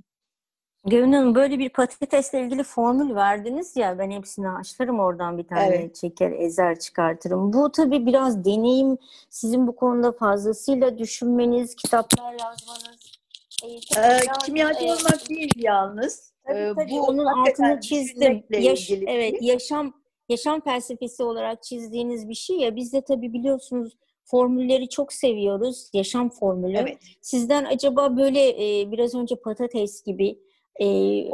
[0.85, 5.75] Gönül Hanım böyle bir patatesle ilgili formül verdiniz ya ben hepsini açlarım oradan bir tane
[5.75, 5.95] evet.
[5.95, 7.53] çeker ezer çıkartırım.
[7.53, 8.97] Bu tabii biraz deneyim
[9.29, 13.21] sizin bu konuda fazlasıyla düşünmeniz, kitaplar yazmanız.
[13.63, 16.33] E, ee, kimyacı e, olmak değil yalnız.
[16.47, 18.43] Tabii, ee, tabii, bu onun altını çizdim.
[18.49, 19.93] Yaş, evet yaşam
[20.29, 23.97] yaşam felsefesi olarak çizdiğiniz bir şey ya biz de tabii biliyorsunuz
[24.31, 25.89] formülleri çok seviyoruz.
[25.93, 26.77] Yaşam formülü.
[26.77, 26.97] Evet.
[27.21, 30.39] Sizden acaba böyle e, biraz önce patates gibi
[30.79, 30.85] e,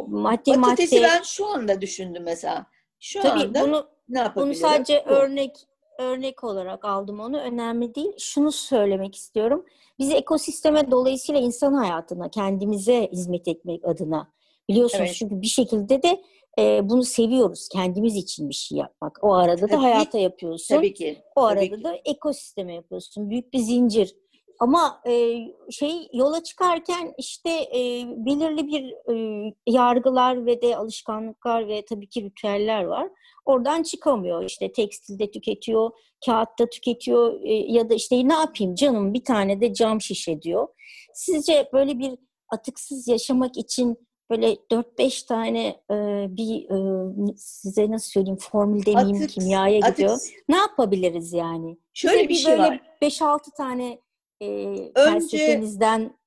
[0.08, 1.08] madde Patatesi madde...
[1.08, 2.66] ben şu anda düşündüm mesela.
[3.00, 4.50] Şu Tabii anda bunu, ne yapabilirim?
[4.50, 5.14] Bunu sadece Bu.
[5.14, 5.56] örnek
[6.00, 7.40] örnek olarak aldım onu.
[7.40, 8.12] Önemli değil.
[8.18, 9.66] Şunu söylemek istiyorum.
[10.00, 14.32] Biz ekosisteme dolayısıyla insan hayatına, kendimize hizmet etmek adına
[14.70, 15.16] biliyorsunuz evet.
[15.16, 16.22] çünkü bir şekilde de
[16.60, 17.70] e, bunu seviyoruz.
[17.70, 19.20] Kendimiz için bir şey yapmak.
[19.22, 20.76] O arada da tabii, hayata yapıyorsun.
[20.76, 21.18] Tabii ki.
[21.36, 23.30] O arada tabii da ekosisteme yapıyorsun.
[23.30, 24.16] Büyük bir zincir.
[24.60, 25.38] Ama e,
[25.72, 32.24] şey yola çıkarken işte e, belirli bir e, yargılar ve de alışkanlıklar ve tabii ki
[32.24, 33.10] ritüeller var.
[33.46, 34.44] Oradan çıkamıyor.
[34.44, 35.92] İşte tekstilde tüketiyor,
[36.26, 40.68] kağıtta tüketiyor e, ya da işte ne yapayım canım bir tane de cam şişe diyor.
[41.14, 42.18] Sizce böyle bir
[42.50, 49.30] atıksız yaşamak için böyle 4-5 tane e, bir e, size nasıl söyleyeyim formül demeyeyim atık,
[49.30, 49.98] kimyaya atık.
[49.98, 50.20] gidiyor.
[50.50, 51.78] Ne yapabiliriz yani?
[51.94, 52.98] Şöyle Size bir, şey böyle var.
[53.02, 54.02] 5-6 tane
[54.42, 56.18] e, önce, felsefenizden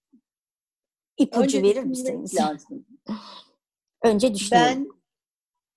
[1.18, 2.34] ipucu önce verir misiniz?
[2.34, 2.86] Lazım.
[4.02, 4.88] önce düşünelim.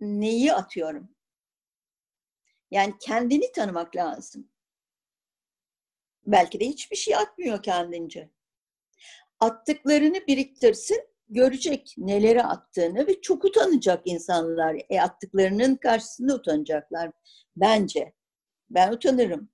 [0.01, 1.09] Ben neyi atıyorum?
[2.71, 4.49] Yani kendini tanımak lazım.
[6.25, 8.29] Belki de hiçbir şey atmıyor kendince.
[9.39, 14.77] Attıklarını biriktirsin görecek neleri attığını ve çok utanacak insanlar.
[14.89, 17.12] E attıklarının karşısında utanacaklar
[17.55, 18.13] bence.
[18.69, 19.49] Ben utanırım.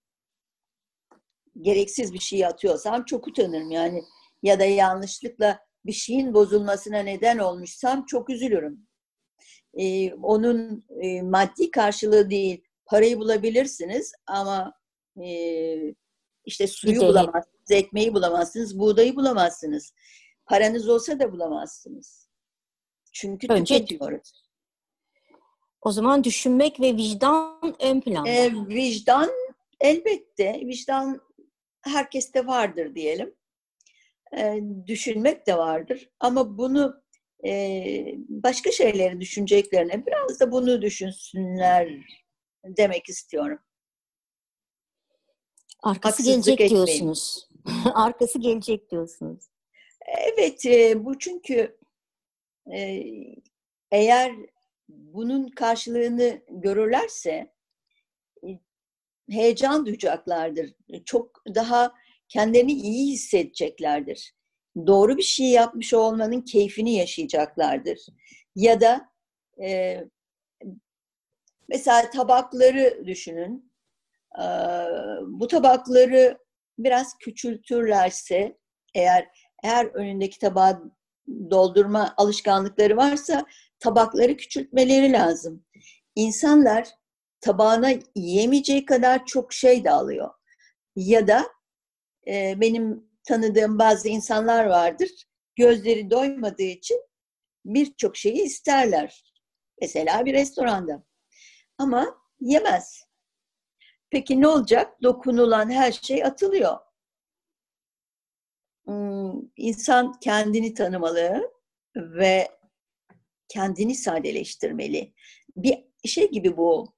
[1.61, 4.03] Gereksiz bir şey atıyorsam çok utanırım yani.
[4.43, 8.87] Ya da yanlışlıkla bir şeyin bozulmasına neden olmuşsam çok üzülürüm.
[9.73, 12.63] Ee, onun e, maddi karşılığı değil.
[12.85, 14.73] Parayı bulabilirsiniz ama
[15.23, 15.29] e,
[16.45, 17.09] işte suyu Gidelim.
[17.09, 19.93] bulamazsınız, ekmeği bulamazsınız, buğdayı bulamazsınız.
[20.49, 22.29] Paranız olsa da bulamazsınız.
[23.11, 24.49] Çünkü Önce, tüketiyoruz.
[25.81, 28.29] O zaman düşünmek ve vicdan ön planda.
[28.29, 29.29] E, vicdan
[29.79, 30.61] elbette.
[30.65, 31.21] Vicdan
[31.81, 33.35] herkeste vardır diyelim.
[34.37, 36.09] E, düşünmek de vardır.
[36.19, 37.01] Ama bunu
[37.45, 37.81] e,
[38.29, 41.89] başka şeyleri düşüneceklerine biraz da bunu düşünsünler
[42.65, 43.59] demek istiyorum.
[45.83, 46.85] Arkası Haksızlık gelecek etmeyin.
[46.85, 47.49] diyorsunuz.
[47.93, 49.49] Arkası gelecek diyorsunuz.
[50.17, 51.77] Evet, e, bu çünkü
[52.73, 53.03] e,
[53.91, 54.31] eğer
[54.89, 57.53] bunun karşılığını görürlerse
[58.43, 58.47] e,
[59.31, 60.73] heyecan duyacaklardır.
[61.05, 61.93] Çok daha
[62.27, 64.33] kendilerini iyi hissedeceklerdir.
[64.87, 67.99] Doğru bir şey yapmış olmanın keyfini yaşayacaklardır.
[68.55, 69.09] Ya da
[69.63, 70.03] e,
[71.69, 73.71] mesela tabakları düşünün.
[74.39, 74.45] E,
[75.27, 76.37] bu tabakları
[76.79, 78.57] biraz küçültürlerse
[78.95, 80.91] eğer eğer önündeki tabağı
[81.51, 83.45] doldurma alışkanlıkları varsa
[83.79, 85.65] tabakları küçültmeleri lazım.
[86.15, 86.87] İnsanlar
[87.41, 90.29] tabağına yemeyeceği kadar çok şey de alıyor.
[90.95, 91.47] Ya da
[92.27, 95.09] e, benim tanıdığım bazı insanlar vardır.
[95.55, 97.01] Gözleri doymadığı için
[97.65, 99.23] birçok şeyi isterler.
[99.81, 101.03] Mesela bir restoranda.
[101.77, 103.03] Ama yemez.
[104.09, 105.03] Peki ne olacak?
[105.03, 106.77] Dokunulan her şey atılıyor.
[108.89, 111.51] Hmm, insan kendini tanımalı
[111.95, 112.47] ve
[113.47, 115.13] kendini sadeleştirmeli.
[115.55, 116.93] Bir şey gibi bu,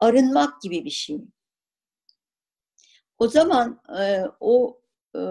[0.00, 1.20] arınmak gibi bir şey.
[3.18, 4.80] O zaman e, o
[5.16, 5.22] e,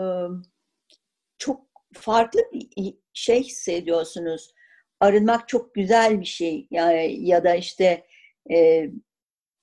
[1.37, 4.53] çok farklı bir şey hissediyorsunuz.
[4.99, 6.67] Arınmak çok güzel bir şey.
[6.71, 8.07] Yani, ya da işte
[8.51, 8.89] e,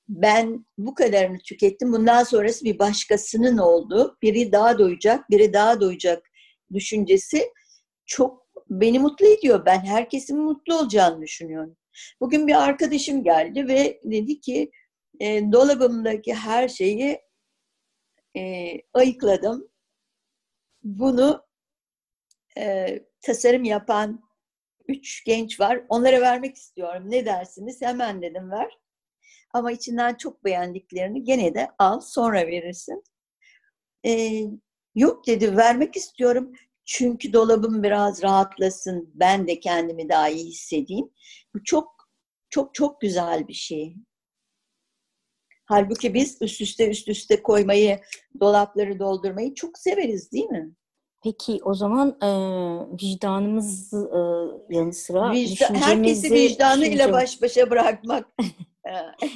[0.08, 1.92] ben bu kadarını tükettim.
[1.92, 4.18] Bundan sonrası bir başkasının oldu.
[4.22, 6.29] Biri daha doyacak, biri daha doyacak
[6.74, 7.52] düşüncesi
[8.06, 9.66] çok beni mutlu ediyor.
[9.66, 11.76] Ben herkesin mutlu olacağını düşünüyorum.
[12.20, 14.70] Bugün bir arkadaşım geldi ve dedi ki
[15.20, 17.20] e, dolabımdaki her şeyi
[18.37, 19.68] e, ayıkladım.
[20.83, 21.46] Bunu
[22.59, 24.22] e, tasarım yapan
[24.88, 25.85] üç genç var.
[25.88, 27.04] Onlara vermek istiyorum.
[27.06, 27.83] Ne dersiniz?
[27.83, 28.78] Hemen dedim ver.
[29.52, 33.02] Ama içinden çok beğendiklerini gene de al sonra verirsin.
[34.06, 34.42] E,
[34.94, 36.53] yok dedi vermek istiyorum.
[36.85, 39.11] Çünkü dolabım biraz rahatlasın.
[39.14, 41.11] Ben de kendimi daha iyi hissedeyim.
[41.55, 42.00] Bu çok
[42.50, 43.96] çok çok güzel bir şey.
[45.64, 48.00] Halbuki biz üst üste üst üste koymayı,
[48.40, 50.74] dolapları doldurmayı çok severiz değil mi?
[51.24, 52.31] Peki o zaman e,
[53.03, 54.20] vicdanımız e,
[54.74, 58.26] yanı sıra Vicdan, herkesi vicdanıyla baş başa bırakmak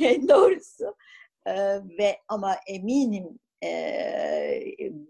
[0.00, 0.96] en doğrusu.
[1.46, 1.54] E,
[1.98, 3.38] ve ama eminim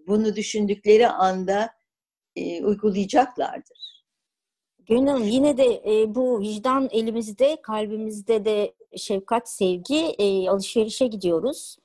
[0.06, 1.70] bunu düşündükleri anda
[2.62, 4.04] uygulayacaklardır.
[4.86, 11.76] Gönül yine de e, bu vicdan elimizde, kalbimizde de şefkat, sevgi e, alışverişe gidiyoruz.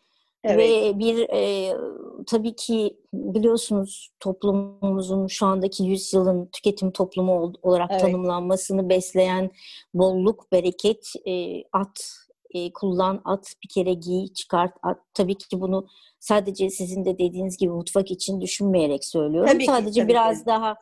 [0.44, 0.58] Evet.
[0.60, 1.74] Ve bir e,
[2.28, 8.02] tabii ki biliyorsunuz toplumumuzun şu andaki yüzyılın tüketim toplumu olarak evet.
[8.02, 9.52] tanımlanmasını besleyen
[9.94, 12.10] bolluk, bereket, e, at,
[12.54, 14.98] e, kullan, at, bir kere giy, çıkart, at.
[15.14, 15.88] Tabii ki bunu
[16.20, 19.50] sadece sizin de dediğiniz gibi mutfak için düşünmeyerek söylüyorum.
[19.52, 20.46] Tabii sadece ki, tabii biraz ki.
[20.46, 20.76] daha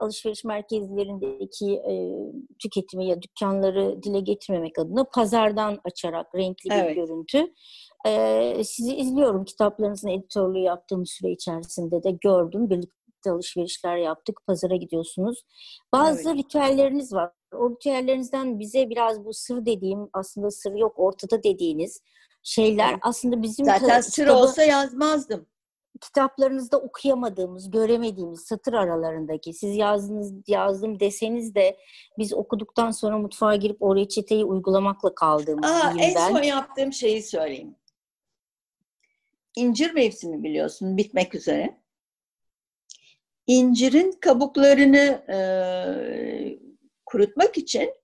[0.00, 1.94] alışveriş merkezlerindeki e,
[2.62, 6.90] tüketimi ya dükkanları dile getirmemek adına pazardan açarak renkli evet.
[6.90, 7.54] bir görüntü.
[8.06, 12.70] E, sizi izliyorum kitaplarınızın editörlüğü yaptığım süre içerisinde de gördüm.
[12.70, 14.40] Birlikte alışverişler yaptık.
[14.46, 15.42] Pazara gidiyorsunuz.
[15.92, 16.38] Bazı evet.
[16.38, 17.30] ritüelleriniz var.
[17.52, 22.02] O ritüellerinizden bize biraz bu sır dediğim aslında sır yok ortada dediğiniz
[22.42, 25.46] şeyler aslında bizim zaten sır kitabı, olsa yazmazdım.
[26.00, 31.76] Kitaplarınızda okuyamadığımız, göremediğimiz satır aralarındaki siz yazdınız yazdım deseniz de
[32.18, 36.28] biz okuduktan sonra mutfağa girip o reçeteyi uygulamakla kaldığımız Aa, en ben.
[36.28, 37.74] son yaptığım şeyi söyleyeyim.
[39.56, 41.80] İncir mevsimi biliyorsun bitmek üzere.
[43.46, 45.38] İncirin kabuklarını e,
[47.10, 47.94] kurutmak için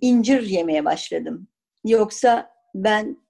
[0.00, 1.48] incir yemeye başladım.
[1.84, 3.26] Yoksa ben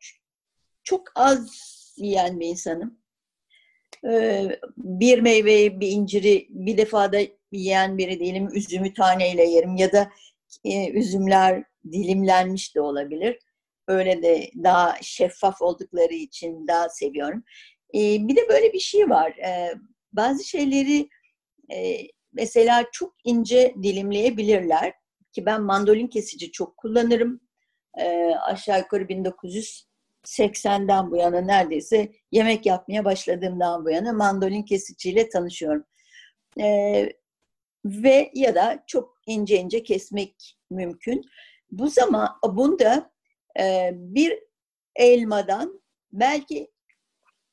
[0.84, 1.50] çok az
[1.96, 2.98] yiyen bir insanım.
[4.76, 7.18] Bir meyveyi, bir inciri bir defada
[7.52, 8.48] yiyen biri değilim.
[8.54, 10.10] Üzümü taneyle yerim ya da
[10.64, 13.38] e, üzümler dilimlenmiş de olabilir.
[13.88, 17.44] Öyle de daha şeffaf oldukları için daha seviyorum.
[17.94, 19.30] E, bir de böyle bir şey var.
[19.30, 19.74] E,
[20.12, 21.08] bazı şeyleri
[21.72, 21.98] e,
[22.32, 24.92] mesela çok ince dilimleyebilirler.
[25.32, 27.40] Ki ben mandolin kesici çok kullanırım.
[27.98, 35.84] E, aşağı yukarı 1980'den bu yana neredeyse yemek yapmaya başladığımdan bu yana mandolin kesiciyle tanışıyorum.
[36.60, 37.08] E,
[37.84, 41.24] ve ya da çok ince ince kesmek mümkün.
[41.70, 43.12] Bu zaman bunda
[43.60, 44.38] e, bir
[44.96, 46.70] elmadan belki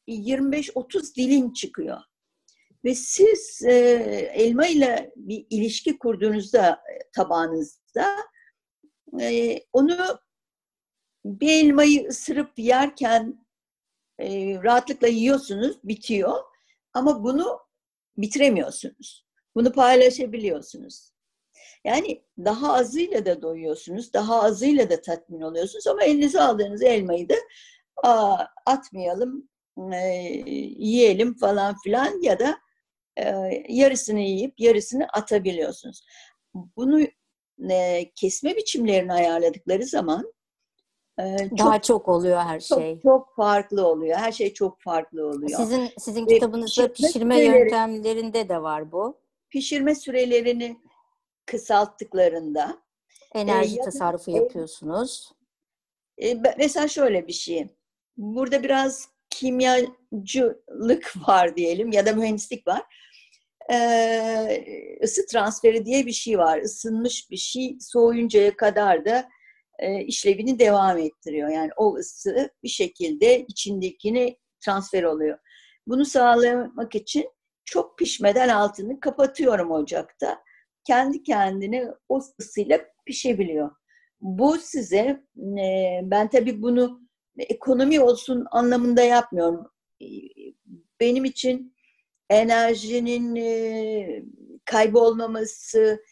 [0.07, 1.97] 25-30 dilim çıkıyor.
[2.83, 3.73] Ve siz e,
[4.33, 8.07] elma ile bir ilişki kurduğunuzda e, tabağınızda
[9.21, 10.19] e, onu
[11.25, 13.45] bir elmayı ısırıp yerken
[14.19, 16.39] e, rahatlıkla yiyorsunuz, bitiyor.
[16.93, 17.59] Ama bunu
[18.17, 19.25] bitiremiyorsunuz.
[19.55, 21.11] Bunu paylaşabiliyorsunuz.
[21.83, 27.35] Yani daha azıyla da doyuyorsunuz, daha azıyla da tatmin oluyorsunuz ama elinize aldığınız elmayı da
[28.03, 29.49] Aa, atmayalım,
[29.93, 29.97] e,
[30.77, 32.59] yiyelim falan filan ya da
[33.69, 36.05] yarısını yiyip yarısını atabiliyorsunuz.
[36.53, 37.01] Bunu
[37.69, 40.33] e, kesme biçimlerini ayarladıkları zaman
[41.19, 42.93] e, çok, daha çok oluyor her şey.
[42.93, 44.17] Çok, çok farklı oluyor.
[44.17, 45.59] Her şey çok farklı oluyor.
[45.59, 49.21] Sizin sizin kitabınızda pişirme, pişirme yöntemlerinde de var bu.
[49.49, 50.77] Pişirme sürelerini
[51.45, 52.77] kısalttıklarında
[53.35, 55.31] enerji e, tasarrufu yapıyorsunuz.
[56.17, 57.67] E, mesela şöyle bir şey.
[58.17, 62.83] Burada biraz kimyacılık var diyelim ya da mühendislik var.
[63.71, 66.59] Ee, ısı transferi diye bir şey var.
[66.59, 69.29] Isınmış bir şey soğuyuncaya kadar da
[69.79, 71.49] e, işlevini devam ettiriyor.
[71.49, 75.37] Yani o ısı bir şekilde içindekini transfer oluyor.
[75.87, 77.29] Bunu sağlamak için
[77.65, 80.43] çok pişmeden altını kapatıyorum ocakta.
[80.83, 83.71] Kendi kendine o ısıyla pişebiliyor.
[84.21, 85.23] Bu size,
[85.59, 87.01] e, ben tabii bunu
[87.37, 89.67] ekonomi olsun anlamında yapmıyorum.
[90.99, 91.75] Benim için
[92.29, 94.23] enerjinin e,
[94.65, 96.03] kaybolmaması,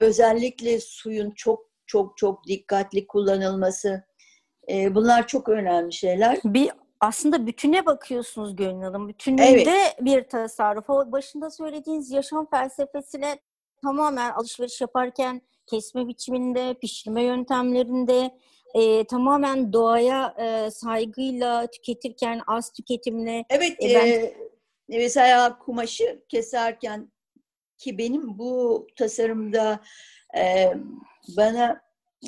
[0.00, 4.04] özellikle suyun çok çok çok dikkatli kullanılması,
[4.70, 6.38] e, bunlar çok önemli şeyler.
[6.44, 9.08] Bir aslında bütüne bakıyorsunuz Gönül Hanım.
[9.08, 9.96] Bütününde evet.
[10.00, 10.90] bir tasarruf.
[10.90, 13.38] O başında söylediğiniz yaşam felsefesine
[13.82, 18.30] tamamen alışveriş yaparken kesme biçiminde, pişirme yöntemlerinde,
[18.74, 23.44] e, tamamen doğaya e, saygıyla tüketirken az tüketimle.
[23.50, 24.06] Evet, e, ben...
[24.06, 24.34] e,
[24.98, 27.12] mesela kumaşı keserken
[27.78, 29.80] ki benim bu tasarımda
[30.36, 30.72] e,
[31.36, 31.80] bana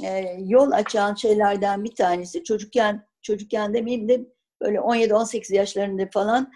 [0.05, 4.21] e, yol açan şeylerden bir tanesi çocukken çocukken demeyeyim de
[4.63, 6.53] böyle 17-18 yaşlarında falan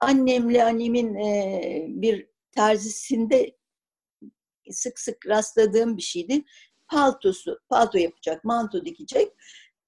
[0.00, 3.56] annemle annemin e, bir terzisinde
[4.70, 6.44] sık sık rastladığım bir şeydi
[6.90, 9.32] paltosu, palto yapacak, manto dikecek.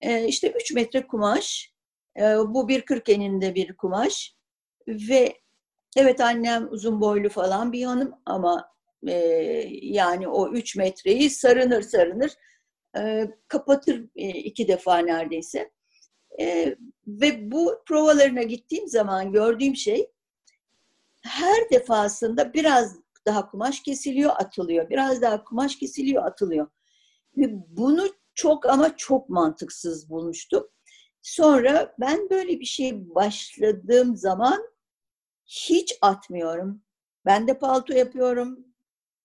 [0.00, 1.72] E, işte 3 metre kumaş,
[2.16, 4.36] e, bu bir kırk eninde bir kumaş
[4.88, 5.41] ve
[5.96, 8.72] evet annem uzun boylu falan bir hanım ama
[9.06, 9.14] e,
[9.82, 12.30] yani o 3 metreyi sarınır sarınır
[12.96, 15.70] e, kapatır e, iki defa neredeyse.
[16.40, 16.76] E,
[17.06, 20.10] ve bu provalarına gittiğim zaman gördüğüm şey
[21.22, 24.90] her defasında biraz daha kumaş kesiliyor, atılıyor.
[24.90, 26.66] Biraz daha kumaş kesiliyor, atılıyor.
[27.36, 30.68] Ve bunu çok ama çok mantıksız bulmuştum.
[31.22, 34.62] Sonra ben böyle bir şey başladığım zaman
[35.52, 36.82] hiç atmıyorum.
[37.26, 38.66] Ben de palto yapıyorum.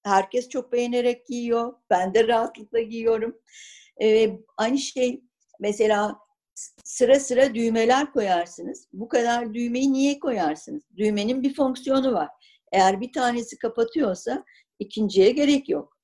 [0.03, 1.73] Herkes çok beğenerek giyiyor.
[1.89, 3.37] Ben de rahatlıkla giyiyorum.
[4.01, 5.23] Ee, aynı şey
[5.59, 6.19] mesela
[6.83, 8.87] sıra sıra düğmeler koyarsınız.
[8.93, 10.83] Bu kadar düğmeyi niye koyarsınız?
[10.97, 12.29] Düğmenin bir fonksiyonu var.
[12.71, 14.43] Eğer bir tanesi kapatıyorsa
[14.79, 15.97] ikinciye gerek yok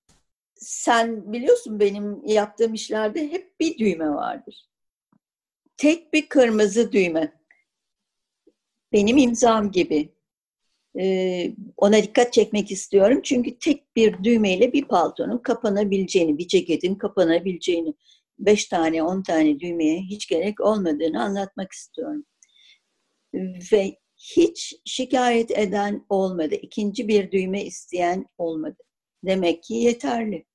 [0.64, 4.70] sen biliyorsun benim yaptığım işlerde hep bir düğme vardır.
[5.78, 7.34] Tek bir kırmızı düğme.
[8.92, 10.13] Benim imzam gibi.
[11.00, 13.20] Ee, ona dikkat çekmek istiyorum.
[13.24, 17.94] Çünkü tek bir düğmeyle bir paltonun kapanabileceğini, bir ceketin kapanabileceğini,
[18.40, 22.26] beş tane, on tane düğmeye hiç gerek olmadığını anlatmak istiyorum.
[23.72, 26.56] Ve hiç şikayet eden olmadı.
[26.56, 28.78] İkinci bir düğme isteyen olmadı.
[29.26, 30.46] Demek ki yeterli.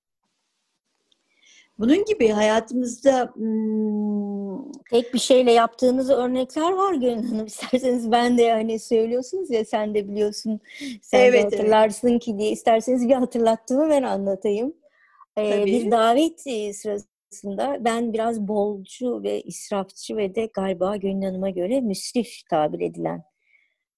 [1.79, 7.47] Bunun gibi hayatımızda hmm, tek bir şeyle yaptığınız örnekler var Gönül Hanım.
[7.47, 10.61] İsterseniz ben de hani söylüyorsunuz ya sen de biliyorsun.
[11.03, 12.23] Sen evet, de hatırlarsın evet.
[12.23, 14.75] ki diye isterseniz bir hatırlattığımı ben anlatayım.
[15.39, 21.51] Ee, bir davet e, sırasında ben biraz bolcu ve israfçı ve de galiba Gönül Hanım'a
[21.51, 23.23] göre müsrif tabir edilen.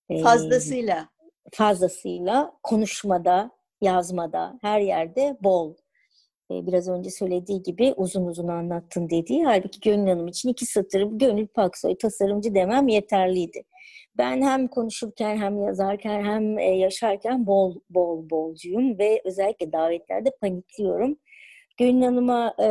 [0.09, 1.09] E, fazlasıyla.
[1.53, 3.51] Fazlasıyla konuşmada,
[3.81, 5.75] yazmada, her yerde bol.
[6.51, 9.45] E, biraz önce söylediği gibi uzun uzun anlattın dediği.
[9.45, 13.63] Halbuki Gönül Hanım için iki satır Gönül Paksoy tasarımcı demem yeterliydi.
[14.19, 21.19] Ben hem konuşurken hem yazarken hem e, yaşarken bol bol bolcuyum ve özellikle davetlerde panikliyorum.
[21.79, 22.65] Gönül Hanım'a e,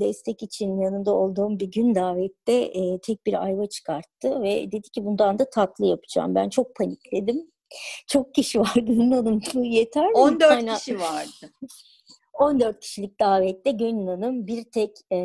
[0.00, 5.04] destek için yanında olduğum bir gün davette e, tek bir ayva çıkarttı ve dedi ki
[5.04, 6.34] bundan da tatlı yapacağım.
[6.34, 7.50] Ben çok panikledim.
[8.06, 9.40] Çok kişi var Gönül Hanım.
[9.54, 10.16] Yeter mi?
[10.16, 11.52] 14 kişi vardı.
[12.38, 15.18] 14 kişilik davette Gönül Hanım bir tek e,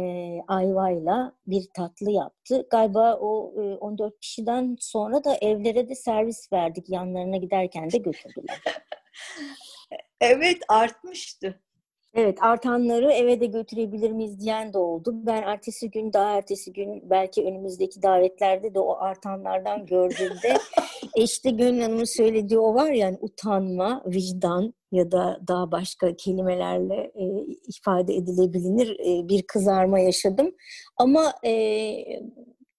[0.48, 2.68] ayvayla bir tatlı yaptı.
[2.72, 6.90] Galiba o e, 14 kişiden sonra da evlere de servis verdik.
[6.90, 8.62] Yanlarına giderken de götürdüler.
[10.22, 11.60] evet artmıştı.
[12.14, 15.12] Evet artanları eve de götürebilir miyiz diyen de oldu.
[15.14, 20.58] Ben ertesi gün daha ertesi gün belki önümüzdeki davetlerde de o artanlardan gördüğümde
[21.16, 27.26] işte Gönül Hanım'ın söylediği o var yani utanma, vicdan ya da daha başka kelimelerle e,
[27.78, 30.56] ifade edilebilir e, bir kızarma yaşadım.
[30.98, 31.94] Ama e,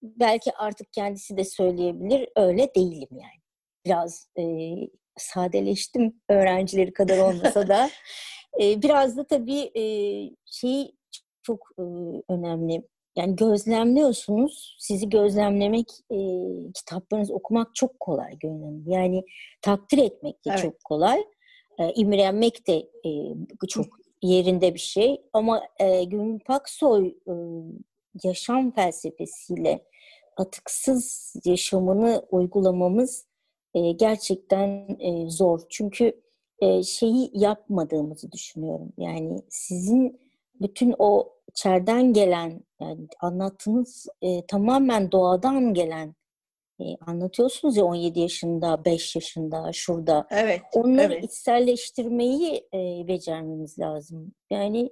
[0.03, 3.43] belki artık kendisi de söyleyebilir öyle değilim yani.
[3.87, 4.45] Biraz e,
[5.19, 7.91] sadeleştim öğrencileri kadar olmasa da.
[8.61, 9.85] E, biraz da tabii e,
[10.47, 10.95] şey
[11.43, 11.83] çok e,
[12.29, 12.83] önemli.
[13.17, 14.77] Yani gözlemliyorsunuz.
[14.81, 16.17] Sizi gözlemlemek, e,
[16.75, 18.85] kitaplarınızı okumak çok kolay gönlüm.
[18.87, 19.25] Yani
[19.63, 20.63] takdir etmek de evet.
[20.63, 21.25] çok kolay.
[21.79, 23.11] E, imrenmek de e,
[23.69, 23.87] çok
[24.23, 25.23] yerinde bir şey.
[25.33, 27.33] Ama e, Gönül Paksoy e,
[28.25, 29.85] yaşam felsefesiyle
[30.37, 33.27] atıksız yaşamını uygulamamız
[33.75, 35.61] e, gerçekten e, zor.
[35.71, 36.23] Çünkü
[36.63, 38.93] e, şeyi yapmadığımızı düşünüyorum.
[38.99, 40.21] Yani sizin
[40.61, 46.15] bütün o içeriden gelen, yani anlattığınız e, tamamen doğadan gelen
[46.81, 50.27] e, anlatıyorsunuz ya 17 yaşında, 5 yaşında, şurada.
[50.31, 50.61] Evet.
[50.75, 51.25] Onları evet.
[51.25, 54.33] içselleştirmeyi e, becermemiz lazım.
[54.51, 54.91] Yani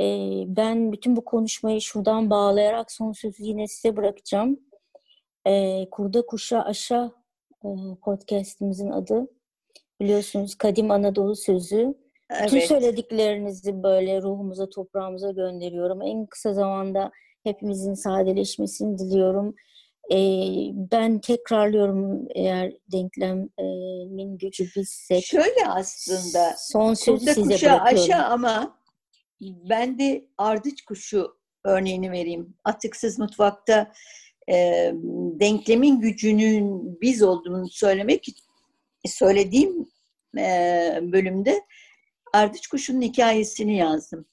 [0.00, 0.04] e,
[0.46, 4.60] ben bütün bu konuşmayı şuradan bağlayarak son sözü yine size bırakacağım.
[5.46, 7.12] E, Kurda Kuşa Aşa
[7.64, 7.68] e,
[8.02, 9.26] podcastimizin adı
[10.00, 11.94] biliyorsunuz Kadim Anadolu Sözü.
[12.30, 12.50] Evet.
[12.50, 16.02] Tüm söylediklerinizi böyle ruhumuza, toprağımıza gönderiyorum.
[16.02, 17.10] En kısa zamanda
[17.44, 19.54] hepimizin sadeleşmesini diliyorum.
[20.12, 20.16] Ee,
[20.92, 25.20] ben tekrarlıyorum eğer denklemin gücü bizse.
[25.20, 26.54] Şöyle aslında.
[26.58, 28.02] Son sözü size kuşa bırakıyorum.
[28.02, 28.78] aşağı ama
[29.40, 32.54] ben de ardıç kuşu örneğini vereyim.
[32.64, 33.92] Atıksız mutfakta
[34.48, 34.54] e,
[35.40, 38.28] denklemin gücünün biz olduğunu söylemek
[39.08, 39.88] söylediğim
[41.12, 41.62] bölümde
[42.32, 44.26] Ardıç Kuşu'nun hikayesini yazdım.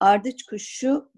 [0.00, 1.12] Ardıç Kuşu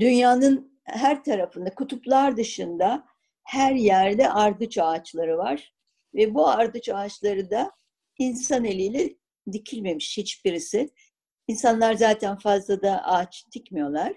[0.00, 3.06] dünyanın her tarafında, kutuplar dışında
[3.44, 5.74] her yerde ardıç ağaçları var.
[6.14, 7.72] Ve bu ardıç ağaçları da
[8.18, 9.16] insan eliyle
[9.52, 10.90] dikilmemiş hiçbirisi.
[11.48, 14.12] İnsanlar zaten fazla da ağaç dikmiyorlar.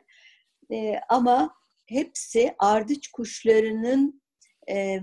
[0.72, 4.22] E, ama hepsi ardıç kuşlarının
[4.70, 5.00] e,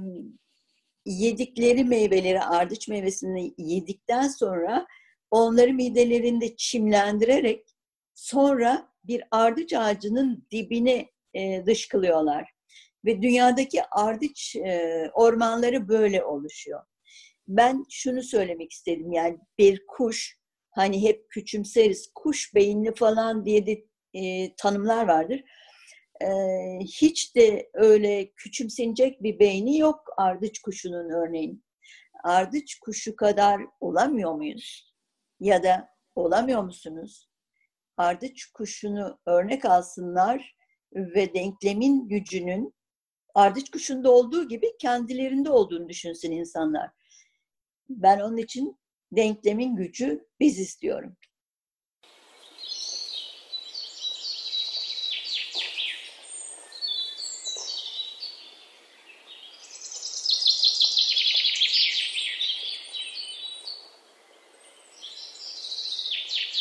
[1.06, 4.86] yedikleri meyveleri, ardıç meyvesini yedikten sonra
[5.30, 7.66] onları midelerinde çimlendirerek
[8.14, 12.50] sonra bir ardıç ağacının dibine e, dışkılıyorlar.
[13.04, 16.82] Ve dünyadaki ardıç e, ormanları böyle oluşuyor.
[17.48, 20.38] Ben şunu söylemek istedim yani bir kuş
[20.70, 23.84] hani hep küçümseriz kuş beyinli falan diye de
[24.14, 25.42] e, tanımlar vardır
[26.22, 26.28] e,
[26.80, 31.64] hiç de öyle küçümsenecek bir beyni yok ardıç kuşunun örneğin.
[32.24, 34.94] Ardıç kuşu kadar olamıyor muyuz?
[35.40, 37.28] Ya da olamıyor musunuz?
[37.96, 40.56] Ardıç kuşunu örnek alsınlar
[40.92, 42.74] ve denklemin gücünün
[43.34, 46.90] ardıç kuşunda olduğu gibi kendilerinde olduğunu düşünsün insanlar.
[47.88, 48.78] Ben onun için
[49.12, 51.16] denklemin gücü biz istiyorum.